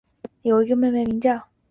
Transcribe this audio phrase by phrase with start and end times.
[0.41, 1.45] 有一位妹妹名叫。